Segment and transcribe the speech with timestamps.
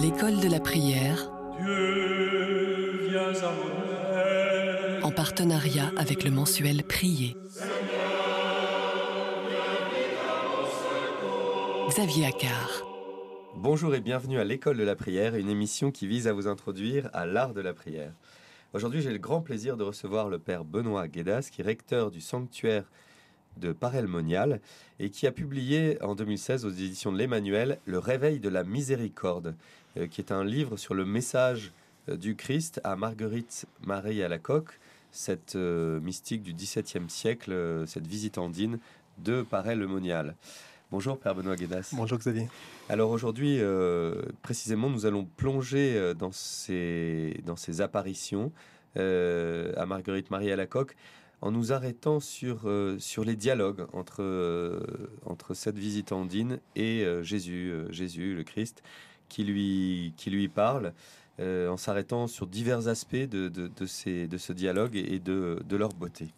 [0.00, 7.36] l'école de la prière, Dieu, viens à mon en partenariat avec le mensuel Prier.
[11.88, 12.82] Xavier Accard.
[13.56, 17.10] Bonjour et bienvenue à l'école de la prière, une émission qui vise à vous introduire
[17.12, 18.14] à l'art de la prière.
[18.72, 22.22] Aujourd'hui, j'ai le grand plaisir de recevoir le père Benoît Guédas, qui est recteur du
[22.22, 22.84] sanctuaire
[23.56, 24.60] de Parelmonial
[24.98, 29.54] et qui a publié en 2016 aux éditions de l'Emmanuel Le réveil de la miséricorde,
[30.10, 31.72] qui est un livre sur le message
[32.08, 34.78] euh, du Christ à Marguerite Marie Alacoque,
[35.10, 38.78] cette euh, mystique du XVIIe siècle, euh, cette visitandine
[39.18, 40.36] de Parelmonial.
[40.90, 41.90] Bonjour Père Benoît Guédas.
[41.92, 42.48] Bonjour Xavier.
[42.88, 48.52] Alors aujourd'hui, euh, précisément, nous allons plonger euh, dans ces, dans ces apparitions
[48.96, 50.96] euh, à Marguerite Marie Alacoque
[51.42, 54.80] en nous arrêtant sur, euh, sur les dialogues entre, euh,
[55.24, 58.82] entre cette visitandine et euh, Jésus, euh, Jésus, le Christ,
[59.30, 60.92] qui lui, qui lui parle,
[61.40, 65.62] euh, en s'arrêtant sur divers aspects de, de, de ces, de ce dialogue et de,
[65.66, 66.28] de leur beauté.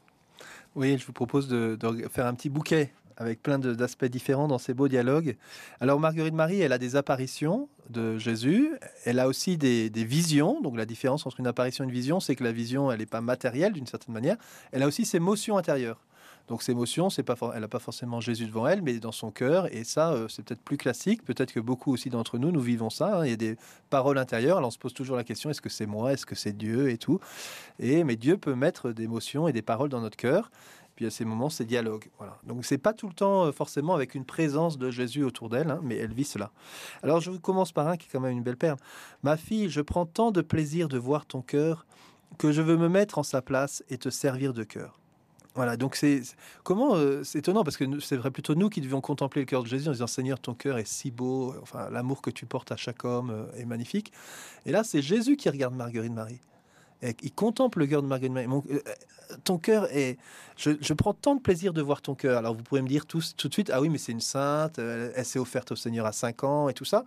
[0.77, 1.77] Oui, je vous propose de,
[2.09, 5.37] faire un petit bouquet avec plein d'aspects différents dans ces beaux dialogues.
[5.81, 8.71] Alors Marguerite Marie, elle a des apparitions de Jésus,
[9.05, 10.61] elle a aussi des, des visions.
[10.61, 13.07] Donc la différence entre une apparition et une vision, c'est que la vision, elle n'est
[13.07, 14.37] pas matérielle d'une certaine manière.
[14.73, 16.01] Elle a aussi ses motions intérieures.
[16.53, 19.75] Donc ces émotions, pas, elle n'a pas forcément Jésus devant elle, mais dans son cœur.
[19.75, 21.25] Et ça, euh, c'est peut-être plus classique.
[21.25, 23.21] Peut-être que beaucoup aussi d'entre nous, nous vivons ça.
[23.21, 23.25] hein.
[23.25, 23.57] Il y a des
[23.89, 24.59] paroles intérieures.
[24.59, 26.13] Alors on se pose toujours la question est-ce que c'est moi?
[26.13, 26.91] Est-ce que c'est Dieu?
[26.91, 27.21] Et tout.
[27.79, 30.51] Et mais Dieu peut mettre des émotions et des paroles dans notre cœur.
[30.95, 32.11] Puis à ces moments, c'est dialogue.
[32.19, 32.37] Voilà.
[32.45, 35.71] Donc c'est pas tout le temps euh, forcément avec une présence de Jésus autour d'elle,
[35.71, 36.51] hein, mais elle vit cela.
[37.03, 38.77] Alors je vous commence par un qui est quand même une belle perle.
[39.23, 41.87] Ma fille, je prends tant de plaisir de voir ton cœur
[42.37, 44.99] que je veux me mettre en sa place et te servir de cœur.
[45.55, 46.23] Voilà, donc c'est
[46.65, 49.63] comment euh, c'est étonnant parce que c'est vrai plutôt nous qui devions contempler le cœur
[49.63, 52.73] de Jésus en disant Seigneur ton cœur est si beau, enfin l'amour que tu portes
[52.73, 54.13] à chaque homme euh, est magnifique.
[54.65, 56.41] Et là c'est Jésus qui regarde Marguerite Marie.
[57.03, 58.47] Et il contemple le cœur de Marguerite Marie.
[58.47, 58.81] Mon- euh,
[59.45, 60.19] ton cœur est.
[60.57, 62.39] Je, prends tant de plaisir de voir ton cœur.
[62.39, 65.13] Alors vous pourrez me dire tout de suite, ah oui, mais c'est une sainte, euh,
[65.17, 67.05] elle s'est offerte au Seigneur à 5 ans et tout ça.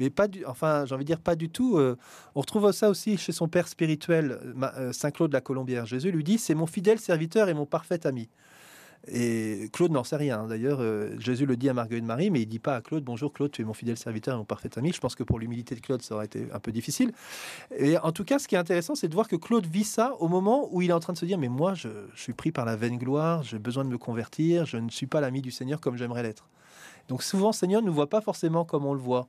[0.00, 1.76] Mais pas du, enfin, j'ai envie de dire pas du tout.
[1.76, 1.96] euh,
[2.34, 4.40] on retrouve ça aussi chez son père spirituel,
[4.78, 5.84] euh, Saint Claude la Colombière.
[5.84, 8.30] Jésus lui dit, c'est mon fidèle serviteur et mon parfait ami.
[9.08, 10.46] Et Claude n'en sait rien.
[10.46, 13.32] D'ailleurs, euh, Jésus le dit à Marguerite Marie, mais il dit pas à Claude, bonjour
[13.32, 14.92] Claude, tu es mon fidèle serviteur et mon parfait ami.
[14.92, 17.12] Je pense que pour l'humilité de Claude, ça aurait été un peu difficile.
[17.76, 20.14] Et en tout cas, ce qui est intéressant, c'est de voir que Claude vit ça
[20.20, 22.34] au moment où il est en train de se dire, mais moi, je, je suis
[22.34, 25.40] pris par la vaine gloire, j'ai besoin de me convertir, je ne suis pas l'ami
[25.42, 26.48] du Seigneur comme j'aimerais l'être.
[27.08, 29.28] Donc souvent, Seigneur ne nous voit pas forcément comme on le voit.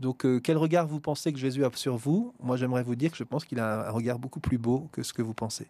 [0.00, 2.34] Donc, euh, quel regard vous pensez que Jésus a sur vous?
[2.40, 5.02] Moi, j'aimerais vous dire que je pense qu'il a un regard beaucoup plus beau que
[5.02, 5.68] ce que vous pensez.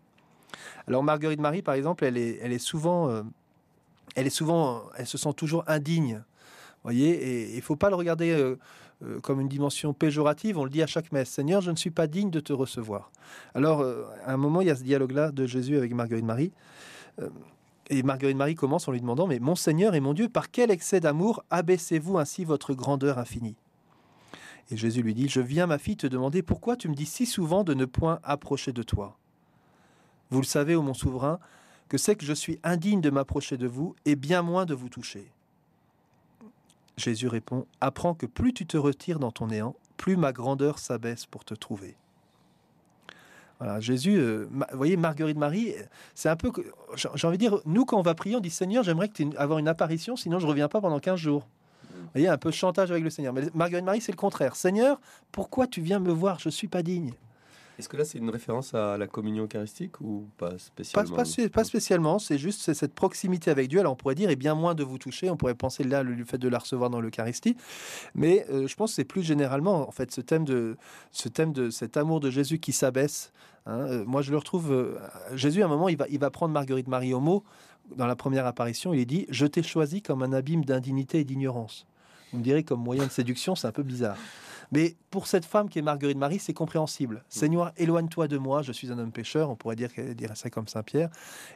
[0.88, 3.22] Alors, Marguerite Marie, par exemple, elle est, souvent, euh,
[4.14, 6.22] elle est souvent, elle se sent toujours indigne.
[6.84, 10.58] Voyez, et il faut pas le regarder euh, comme une dimension péjorative.
[10.58, 13.10] On le dit à chaque messe Seigneur, je ne suis pas digne de te recevoir.
[13.54, 13.82] Alors,
[14.24, 16.52] à un moment, il y a ce dialogue-là de Jésus avec Marguerite Marie.
[17.90, 20.70] Et Marguerite Marie commence en lui demandant Mais mon Seigneur et mon Dieu, par quel
[20.70, 23.56] excès d'amour abaissez-vous ainsi votre grandeur infinie?
[24.70, 27.26] Et Jésus lui dit, Je viens, ma fille, te demander pourquoi tu me dis si
[27.26, 29.16] souvent de ne point approcher de toi.
[30.30, 31.38] Vous le savez, ô mon souverain,
[31.88, 34.88] que c'est que je suis indigne de m'approcher de vous et bien moins de vous
[34.88, 35.30] toucher.
[36.96, 41.26] Jésus répond, Apprends que plus tu te retires dans ton néant, plus ma grandeur s'abaisse
[41.26, 41.96] pour te trouver.
[43.58, 45.74] Voilà, Jésus, euh, vous voyez, Marguerite Marie,
[46.14, 46.50] c'est un peu,
[46.96, 49.68] j'ai envie de dire, nous quand on va prier, on dit Seigneur, j'aimerais avoir une
[49.68, 51.46] apparition, sinon je reviens pas pendant 15 jours.
[52.14, 53.32] Vous voyez, un peu chantage avec le Seigneur.
[53.32, 54.54] Mais Marguerite Marie, c'est le contraire.
[54.54, 55.00] Seigneur,
[55.32, 56.38] pourquoi tu viens me voir?
[56.38, 57.12] Je suis pas digne.
[57.76, 61.16] Est-ce que là, c'est une référence à la communion eucharistique ou pas spécialement?
[61.16, 63.80] Pas, pas spécialement, c'est juste cette proximité avec Dieu.
[63.80, 66.14] Alors on pourrait dire, et bien moins de vous toucher, on pourrait penser là le,
[66.14, 67.56] le fait de la recevoir dans l'Eucharistie.
[68.14, 70.76] Mais euh, je pense que c'est plus généralement, en fait, ce thème de,
[71.10, 73.32] ce thème de cet amour de Jésus qui s'abaisse.
[73.66, 73.80] hein.
[73.88, 74.96] Euh, moi, je le retrouve, euh,
[75.34, 77.42] Jésus, à un moment, il va, il va prendre Marguerite Marie au mot.
[77.96, 81.24] Dans la première apparition, il est dit Je t'ai choisi comme un abîme d'indignité et
[81.24, 81.88] d'ignorance.
[82.34, 84.16] Vous me direz, comme moyen de séduction, c'est un peu bizarre.
[84.72, 87.22] Mais pour cette femme qui est Marguerite Marie, c'est compréhensible.
[87.28, 89.50] Seigneur, éloigne-toi de moi, je suis un homme pécheur.
[89.50, 91.08] On pourrait dire qu'elle dirait ça comme Saint Pierre.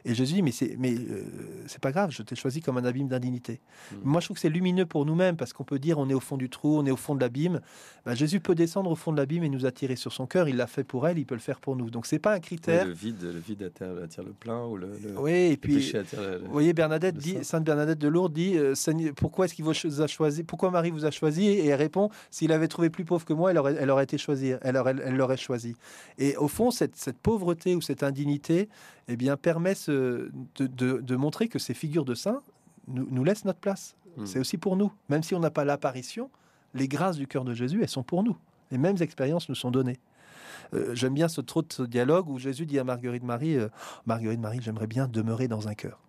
[0.05, 1.23] Et Jésus dit, mais c'est mais euh,
[1.67, 3.59] c'est pas grave, je t'ai choisi comme un abîme d'indignité.
[3.91, 3.95] Mm.
[4.03, 6.19] Moi, je trouve que c'est lumineux pour nous-mêmes parce qu'on peut dire, on est au
[6.19, 7.59] fond du trou, on est au fond de l'abîme.
[8.05, 10.47] Ben, Jésus peut descendre au fond de l'abîme et nous attirer sur son cœur.
[10.47, 11.89] Il l'a fait pour elle, il peut le faire pour nous.
[11.89, 12.85] Donc c'est pas un Oui, critère.
[12.85, 15.75] le vide, le vide attire, attire le plein ou le, le- Oui, et le puis
[15.75, 17.37] péché attire le- le- vous voyez, Bernadette dit.
[17.43, 18.73] Sainte Bernadette de Lourdes dit, euh,
[19.15, 21.45] pourquoi est-ce qu'il vous a choisi Pourquoi Marie vous a choisi?
[21.45, 24.17] Et elle répond, s'il avait trouvé plus pauvre que moi, elle aurait, elle aurait été
[24.17, 24.53] choisie.
[24.61, 25.75] Elle aurait, elle l'aurait choisi.
[26.17, 28.69] Et au fond, cette, cette pauvreté ou cette indignité,
[29.07, 32.41] eh bien, permet ce- de, de- de montrer que ces figures de saints
[32.87, 33.95] nous, nous laissent notre place.
[34.17, 34.25] Mm.
[34.25, 36.29] C'est aussi pour nous, même si on n'a pas l'apparition.
[36.73, 38.37] Les grâces du cœur de Jésus, elles sont pour nous.
[38.71, 39.97] Les mêmes expériences nous sont données.
[40.75, 43.69] Euh, J'aime bien ce trop de ce dialogue où Jésus dit à Marguerite Marie euh,
[44.05, 45.99] Marguerite Marie, j'aimerais bien demeurer dans un cœur.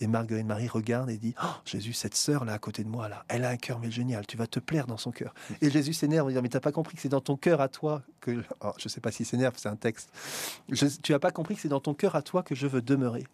[0.00, 3.08] Et Marguerite Marie regarde et dit Oh, Jésus, cette sœur là à côté de moi,
[3.08, 5.32] là, elle a un cœur mais génial, tu vas te plaire dans son cœur.
[5.60, 7.68] Et Jésus s'énerve, il dit Mais t'as pas compris que c'est dans ton cœur à
[7.68, 8.42] toi que.
[8.60, 10.10] Oh, je sais pas si s'énerve, c'est un texte.
[10.68, 12.82] Je- tu as pas compris que c'est dans ton cœur à toi que je veux
[12.82, 13.24] demeurer.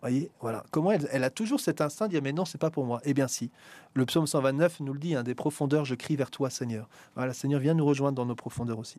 [0.00, 0.64] Voyez, voilà.
[0.70, 3.00] Comment elle, elle a toujours cet instinct de dire mais non, c'est pas pour moi.
[3.04, 3.50] Eh bien si.
[3.94, 6.88] Le psaume 129 nous le dit, hein, des profondeurs, je crie vers toi, Seigneur.
[7.16, 8.98] Voilà, Seigneur, viens nous rejoindre dans nos profondeurs aussi.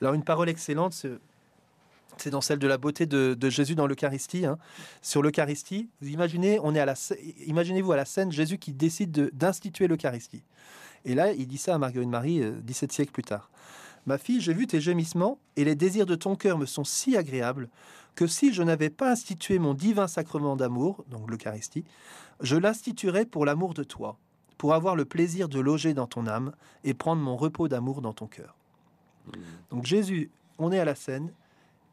[0.00, 0.92] Alors une parole excellente,
[2.16, 4.46] c'est- dans celle de la beauté de, de Jésus dans l'Eucharistie.
[4.46, 4.58] hein.
[5.02, 6.94] Sur l'Eucharistie, vous imaginez, on est à la,
[7.46, 10.42] imaginez-vous à la scène Jésus qui décide de- d'instituer l'Eucharistie.
[11.04, 13.50] Et là, il dit ça à Marguerite Marie, euh, 17 siècles plus tard.
[14.06, 17.16] Ma fille, j'ai vu tes gémissements et les désirs de ton cœur me sont si
[17.16, 17.68] agréables
[18.14, 21.84] que si je n'avais pas institué mon divin sacrement d'amour, donc l'Eucharistie,
[22.40, 24.16] je l'instituerais pour l'amour de toi,
[24.58, 26.52] pour avoir le plaisir de loger dans ton âme
[26.84, 28.56] et prendre mon repos d'amour dans ton cœur.
[29.70, 31.30] Donc Jésus, on est à la scène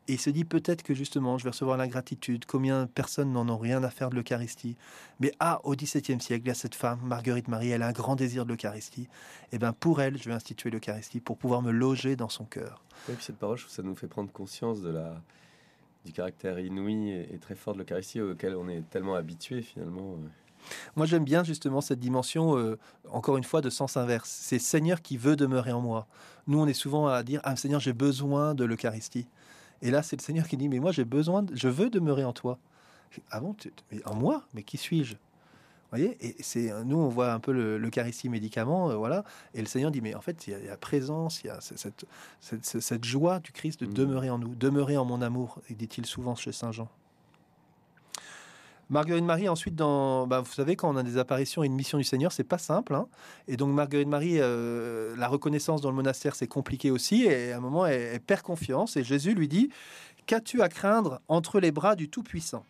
[0.07, 3.47] et il se dit peut-être que justement je vais recevoir l'ingratitude, combien de personnes n'en
[3.47, 4.75] ont rien à faire de l'Eucharistie.
[5.19, 7.93] Mais ah, au XVIIe siècle, il y a cette femme, Marguerite Marie, elle a un
[7.93, 9.07] grand désir de l'Eucharistie.
[9.51, 12.83] Et bien pour elle, je vais instituer l'Eucharistie pour pouvoir me loger dans son cœur.
[13.09, 15.21] Et puis cette parole, je trouve que ça nous fait prendre conscience de la,
[16.05, 20.13] du caractère inouï et, et très fort de l'Eucharistie auquel on est tellement habitué finalement.
[20.13, 20.27] euh.
[20.95, 22.77] Moi, j'aime bien justement cette dimension, euh,
[23.09, 24.29] encore une fois, de sens inverse.
[24.29, 26.07] C'est Seigneur qui veut demeurer en moi.
[26.47, 29.27] Nous, on est souvent à dire Ah, Seigneur, j'ai besoin de l'Eucharistie.
[29.83, 32.23] Et là, c'est le Seigneur qui dit Mais moi, j'ai besoin, de- je veux demeurer
[32.23, 32.57] en toi.
[33.29, 34.43] Ah bon tu- mais En moi?
[34.55, 35.13] Mais qui suis-je?
[35.13, 36.17] Vous voyez?
[36.25, 39.23] Et c'est nous, on voit un peu le- l'Eucharistie médicament, euh, voilà.
[39.53, 41.59] Et le Seigneur dit Mais en fait, il y a la présence, il y a
[41.61, 42.05] cette,
[42.41, 43.93] cette, joie du Christ de Mhm.
[43.93, 46.89] demeurer en nous, demeurer en mon amour, dit-il souvent chez Saint Jean.
[48.93, 52.03] Marguerite Marie, ensuite, bah, vous savez, quand on a des apparitions et une mission du
[52.03, 52.93] Seigneur, c'est pas simple.
[52.93, 53.07] hein.
[53.47, 57.23] Et donc, Marguerite Marie, euh, la reconnaissance dans le monastère, c'est compliqué aussi.
[57.23, 58.95] Et à un moment, elle, perd confiance.
[58.95, 59.69] Et Jésus lui dit
[60.27, 62.65] Qu'as-tu à craindre entre les bras du Tout-Puissant?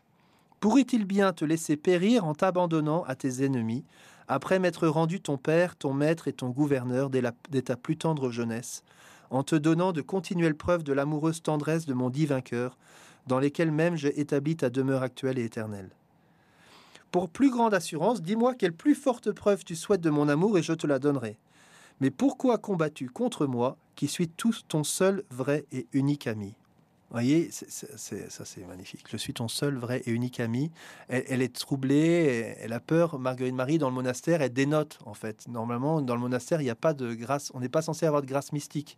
[0.61, 3.83] Pourrait-il bien te laisser périr en t'abandonnant à tes ennemis,
[4.29, 8.83] après m'être rendu ton Père, ton Maître et ton Gouverneur dès ta plus tendre jeunesse,
[9.29, 12.77] en te donnant de continuelles preuves de l'amoureuse tendresse de mon divin cœur,
[13.27, 15.89] dans lesquelles même j'ai établi ta demeure actuelle et éternelle?
[17.13, 20.63] Pour plus grande assurance, dis-moi quelle plus forte preuve tu souhaites de mon amour et
[20.63, 21.38] je te la donnerai.
[22.01, 26.56] Mais pourquoi combattu contre moi, qui suis tout ton seul vrai et unique ami?
[27.12, 29.06] Voyez, c'est- ça c'est magnifique.
[29.07, 30.71] Je suis ton seul vrai et unique ami.
[31.07, 33.19] Elle, elle est troublée, elle a peur.
[33.19, 35.48] Marguerite Marie, dans le monastère, elle dénote en fait.
[35.48, 37.51] Normalement, dans le monastère, il n'y a pas de grâce.
[37.54, 38.98] On n'est pas censé avoir de grâce mystique.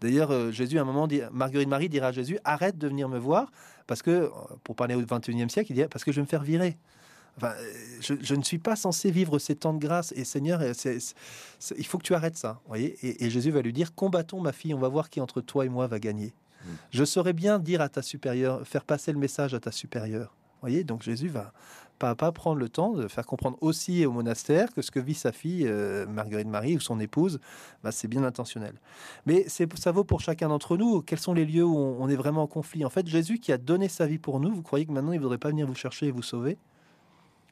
[0.00, 3.10] D'ailleurs, euh, Jésus, à un moment, dit, Marguerite Marie dira à Jésus Arrête de venir
[3.10, 3.52] me voir,
[3.86, 4.28] parce que, euh,
[4.64, 6.78] pour parler au 21e siècle, il dit Parce que je vais me faire virer.
[7.42, 10.12] Enfin, euh, je, je ne suis pas censé vivre ces temps de grâce.
[10.16, 11.14] Et Seigneur, c'est- c'est-
[11.58, 12.60] c'est- il faut que tu arrêtes ça.
[12.68, 15.40] Voyez et, et Jésus va lui dire Combattons, ma fille, on va voir qui entre
[15.40, 16.32] toi et moi va gagner.
[16.64, 16.68] Mm.
[16.92, 20.34] Je saurais bien dire à ta supérieure, faire passer le message à ta supérieure.
[20.60, 21.52] Voyez Donc Jésus va
[21.98, 25.32] pas prendre le temps de faire comprendre aussi au monastère que ce que vit sa
[25.32, 27.40] fille, euh, Marguerite Marie, ou son épouse,
[27.84, 28.72] bah, c'est bien intentionnel.
[29.26, 31.02] Mais ça vaut pour chacun d'entre nous.
[31.02, 33.52] Quels sont les lieux où on, on est vraiment en conflit En fait, Jésus qui
[33.52, 35.66] a donné sa vie pour nous, vous croyez que maintenant il ne voudrait pas venir
[35.66, 36.56] vous chercher et vous sauver?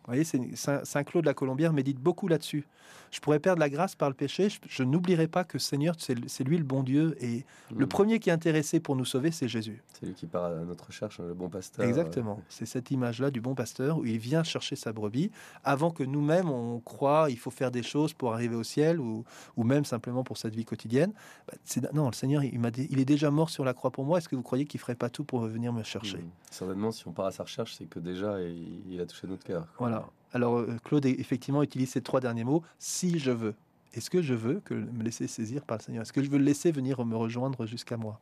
[0.08, 2.66] Vous voyez, c'est- Saint, Saint Claude la Colombière médite beaucoup là-dessus.
[3.10, 4.48] Je pourrais perdre la grâce par le péché.
[4.48, 7.14] Je, je n'oublierai pas que Seigneur, c'est lui le bon Dieu.
[7.20, 7.44] Et
[7.74, 7.88] le Mm.
[7.88, 9.82] premier qui est intéressé pour nous sauver, c'est Jésus.
[9.98, 11.86] C'est lui qui part à notre recherche, le bon pasteur.
[11.86, 12.40] Exactement.
[12.48, 15.30] C'est cette image-là du bon pasteur où il vient chercher sa brebis
[15.64, 19.24] avant que nous-mêmes on croit il faut faire des choses pour arriver au ciel ou,
[19.56, 21.12] ou même simplement pour cette vie quotidienne.
[21.46, 24.04] Bah, non, le Seigneur, il, m'a dit- il est déjà mort sur la croix pour
[24.04, 24.18] moi.
[24.18, 26.18] Est-ce que vous croyez qu'il ferait pas tout pour venir me chercher?
[26.18, 26.30] Mm.
[26.50, 29.44] Certainement, si on part à sa recherche, c'est que déjà, il, il a touché notre
[29.44, 29.66] cœur.
[29.78, 29.97] Voilà.
[30.32, 32.62] Alors euh, Claude effectivement utilise ces trois derniers mots.
[32.78, 33.54] Si je veux.
[33.94, 36.02] Est-ce que je veux que me laisser saisir par le Seigneur?
[36.02, 38.20] Est-ce que je veux le laisser venir me rejoindre jusqu'à moi?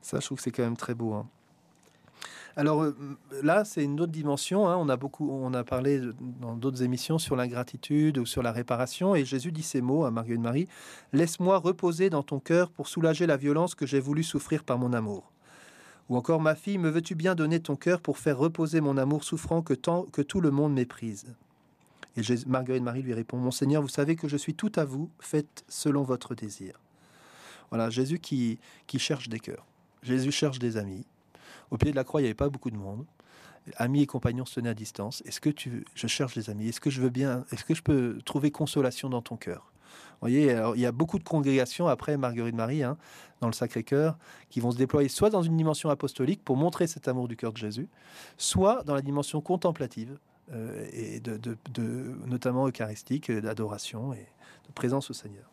[0.00, 1.12] Ça, je trouve que c'est quand même très beau.
[1.12, 1.26] hein.
[2.56, 2.96] Alors euh,
[3.42, 4.68] là, c'est une autre dimension.
[4.68, 4.76] hein.
[4.76, 6.00] On a beaucoup, on a parlé
[6.40, 9.14] dans d'autres émissions sur l'ingratitude ou sur la réparation.
[9.14, 10.68] Et Jésus dit ces mots à Marguerite Marie
[11.12, 14.92] Laisse-moi reposer dans ton cœur pour soulager la violence que j'ai voulu souffrir par mon
[14.92, 15.30] amour.
[16.10, 19.22] Ou encore, ma fille, me veux-tu bien donner ton cœur pour faire reposer mon amour
[19.22, 21.36] souffrant que, tant, que tout le monde méprise?
[22.16, 25.08] Et Marguerite Marie lui répond Mon Seigneur, vous savez que je suis tout à vous,
[25.20, 26.80] faites selon votre désir.
[27.70, 29.64] Voilà, Jésus qui, qui cherche des cœurs.
[30.02, 31.06] Jésus cherche des amis.
[31.70, 33.06] Au pied de la croix, il n'y avait pas beaucoup de monde.
[33.76, 35.22] Amis et compagnons se tenaient à distance.
[35.26, 37.82] Est-ce que tu, je cherche des amis Est-ce que je veux bien Est-ce que je
[37.82, 39.69] peux trouver consolation dans ton cœur?
[40.20, 42.96] Vous voyez, alors, il y a beaucoup de congrégations après Marguerite Marie, hein,
[43.40, 44.18] dans le Sacré-Cœur,
[44.50, 47.52] qui vont se déployer soit dans une dimension apostolique pour montrer cet amour du cœur
[47.52, 47.88] de Jésus,
[48.36, 50.18] soit dans la dimension contemplative
[50.52, 54.26] euh, et de, de- de- notamment eucharistique, euh, d'adoration et
[54.68, 55.44] de présence au Seigneur.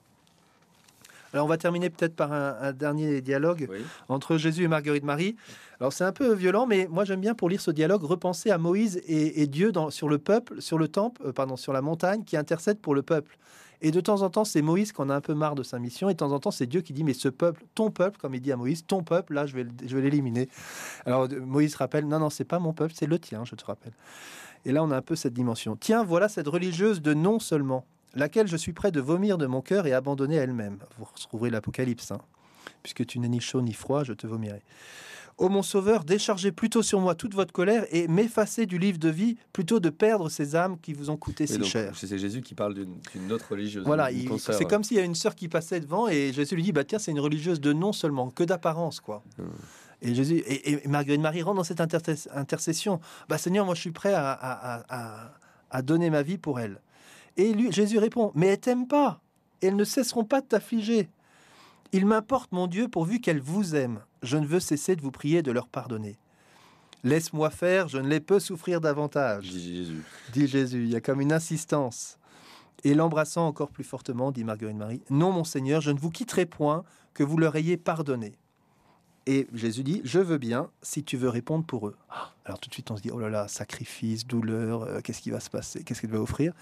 [1.33, 3.79] Alors on va terminer peut-être par un, un dernier dialogue Oui.
[4.07, 5.35] entre Jésus et Marguerite Marie.
[5.79, 8.57] Alors c'est un peu violent, mais moi j'aime bien pour lire ce dialogue repenser à
[8.57, 11.81] Moïse et, et Dieu dans, sur le peuple, sur le temple, euh, pardon, sur la
[11.81, 13.37] montagne qui intercède pour le peuple.
[13.81, 16.09] Et de temps en temps, c'est Moïse qu'on a un peu marre de sa mission,
[16.09, 18.33] et de temps en temps, c'est Dieu qui dit mais ce peuple, ton peuple, comme
[18.33, 20.49] il dit à Moïse, ton peuple, là je vais, je vais l'éliminer.
[21.05, 23.93] Alors Moïse rappelle non non c'est pas mon peuple, c'est le tien, je te rappelle.
[24.65, 25.75] Et là on a un peu cette dimension.
[25.75, 29.61] Tiens voilà cette religieuse de non seulement, laquelle je suis prêt de vomir de mon
[29.61, 30.79] cœur et abandonner elle-même.
[30.97, 32.11] Vous retrouverez l'Apocalypse.
[32.11, 32.21] hein
[32.83, 34.61] puisque tu n'es ni chaud ni froid, je te vomirai.
[35.37, 39.09] Ô mon sauveur, déchargez plutôt sur moi toute votre colère et m'effacez du livre de
[39.09, 41.93] vie plutôt de perdre ces âmes qui vous ont coûté Et si donc, cher.
[41.95, 43.85] C'est Jésus qui parle d'une autre religieuse.
[43.85, 46.71] Voilà, c'est comme s'il y a une sœur qui passait devant et Jésus lui dit
[46.71, 49.23] bah tiens c'est une religieuse de non seulement que d'apparence quoi.
[49.37, 49.43] Hmm.
[50.01, 52.99] Et Jésus et, et Marguerite Marie rentre dans cette intercess- intercession.
[53.29, 55.31] Bah Seigneur moi je suis prêt à, à- à-
[55.69, 56.81] à- donner ma vie pour elle.
[57.35, 59.21] Et lui Jésus répond mais elles t'aiment pas.
[59.61, 61.09] Elles ne cesseront pas de t'affliger.
[61.93, 64.01] Il m'importe, mon Dieu, pourvu qu'elles vous aiment.
[64.23, 66.17] Je ne veux cesser de vous prier de leur pardonner.
[67.03, 70.03] Laisse-moi faire, je ne les peux souffrir davantage, Dit Jésus.
[70.33, 70.83] dit Jésus.
[70.83, 72.17] Il y a comme une insistance.
[72.83, 76.45] Et l'embrassant encore plus fortement, dit Marguerite Marie, Non, mon Seigneur, je ne vous quitterai
[76.45, 78.37] point que vous leur ayez pardonné.
[79.25, 81.97] Et Jésus dit, je veux bien si tu veux répondre pour eux.
[82.45, 85.31] Alors tout de suite on se dit, oh là là, sacrifice, douleur, euh, qu'est-ce qui
[85.31, 86.53] va se passer, qu'est-ce qu'il va offrir?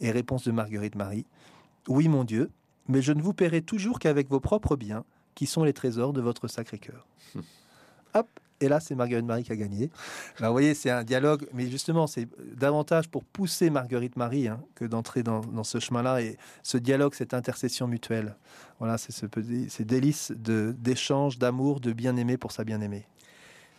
[0.00, 1.26] Et réponse de Marguerite Marie,
[1.88, 2.50] oui mon Dieu,
[2.88, 6.20] mais je ne vous paierai toujours qu'avec vos propres biens, qui sont les trésors de
[6.20, 7.06] votre Sacré-Cœur.
[8.14, 8.28] Hop,
[8.60, 9.90] et là c'est Marguerite Marie qui a gagné.
[10.38, 14.60] Alors vous voyez, c'est un dialogue, mais justement c'est davantage pour pousser Marguerite Marie hein,
[14.74, 18.36] que d'entrer dans, dans ce chemin-là et ce dialogue, cette intercession mutuelle.
[18.78, 23.06] Voilà, c'est ce petit, ces délices de d'échange, d'amour, de bien-aimé pour sa bien-aimée.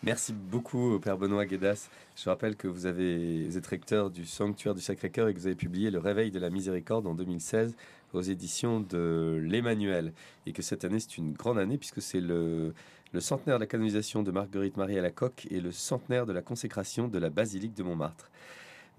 [0.03, 1.89] Merci beaucoup, Père Benoît Guédas.
[2.15, 5.47] Je rappelle que vous, avez, vous êtes recteur du Sanctuaire du Sacré-Cœur et que vous
[5.47, 7.75] avez publié Le Réveil de la Miséricorde en 2016
[8.13, 10.13] aux éditions de l'Emmanuel.
[10.45, 12.73] Et que cette année, c'est une grande année puisque c'est le,
[13.19, 16.41] centenaire de la canonisation de Marguerite Marie à la Coque et le centenaire de la
[16.41, 18.29] consécration de la basilique de Montmartre.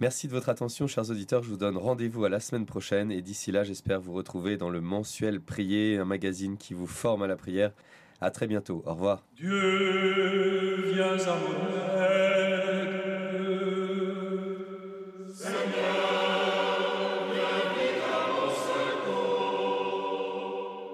[0.00, 1.42] Merci de votre attention, chers auditeurs.
[1.42, 3.10] Je vous donne rendez-vous à la semaine prochaine.
[3.10, 7.22] Et d'ici là, j'espère vous retrouver dans le mensuel Prier, un magazine qui vous forme
[7.22, 7.72] à la prière.
[8.20, 8.82] À très bientôt.
[8.86, 9.24] Au revoir.
[9.36, 13.47] Dieu, viens à mon aide.